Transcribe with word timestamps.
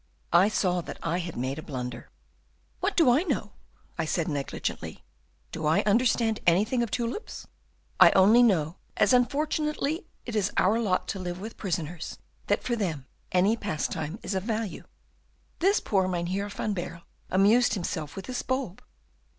"I 0.33 0.49
saw 0.49 0.81
that 0.81 0.97
I 1.03 1.19
had 1.19 1.37
made 1.37 1.59
a 1.59 1.61
blunder. 1.61 2.09
"'What 2.79 2.97
do 2.97 3.11
I 3.11 3.21
know?' 3.21 3.51
I 3.99 4.05
said, 4.05 4.27
negligently; 4.27 5.03
'do 5.51 5.67
I 5.67 5.83
understand 5.83 6.39
anything 6.47 6.81
of 6.81 6.89
tulips? 6.89 7.45
I 7.99 8.09
only 8.13 8.41
know 8.41 8.77
as 8.97 9.13
unfortunately 9.13 10.07
it 10.25 10.35
is 10.35 10.51
our 10.57 10.79
lot 10.79 11.07
to 11.09 11.19
live 11.19 11.39
with 11.39 11.55
prisoners 11.55 12.17
that 12.47 12.63
for 12.63 12.75
them 12.75 13.05
any 13.31 13.55
pastime 13.55 14.17
is 14.23 14.33
of 14.33 14.41
value. 14.41 14.85
This 15.59 15.79
poor 15.79 16.07
Mynheer 16.07 16.49
van 16.49 16.73
Baerle 16.73 17.03
amused 17.29 17.75
himself 17.75 18.15
with 18.15 18.25
this 18.25 18.41
bulb. 18.41 18.83